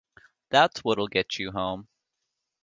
[0.49, 1.87] That's what'll get you home.